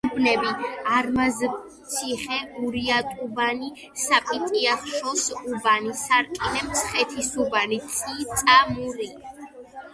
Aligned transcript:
უბნები: 0.09 0.51
არმაზციხე, 0.99 2.39
ურიატუბანი, 2.69 3.69
საპიტიახშოს 4.05 5.29
უბანი, 5.51 5.95
სარკინე, 6.03 6.67
მცხეთისუბანი, 6.73 7.83
წიწამური 8.01 9.15